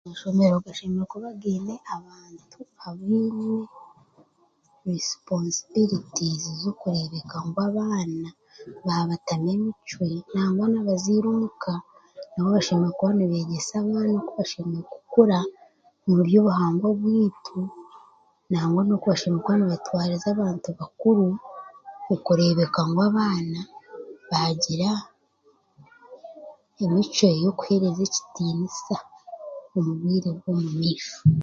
Amashomero 0.05 0.55
gashemereire 0.65 1.05
kuba 1.13 1.29
gaine 1.41 1.75
abantu 1.95 2.59
abaine 2.87 3.55
risiponsibiritizi 4.87 6.49
z'okureebeka 6.61 7.35
ngu 7.45 7.59
abaana 7.69 8.27
waabatamu 8.85 9.47
emicwe 9.55 10.07
nangwa 10.33 10.65
n'abazaire 10.69 11.27
omu 11.35 11.49
ka 11.63 11.73
nibo 12.31 12.47
bashemereire 12.55 12.93
kuba 12.99 13.09
nibeegyesa 13.17 13.73
abaana 13.81 14.11
oku 14.19 14.31
bashemereire 14.39 14.85
kukura 14.93 15.37
omu 16.07 16.19
byobuhangwa 16.27 16.87
byaitu 17.03 17.57
nangwa 18.51 18.81
n'okubashemereire 18.83 19.43
kuba 19.49 19.55
nibatwariza 19.59 20.27
abantu 20.31 20.67
bakuru 20.79 21.25
okureebeka 22.13 22.79
ngu 22.87 23.01
abaana 23.09 23.59
baagira 24.29 24.89
emicwe 26.83 27.27
y'okuheereza 27.43 28.01
ekitiniisa 28.07 28.97
omu 29.77 29.91
bwire 29.99 30.29
bw'omumaisho. 30.37 31.15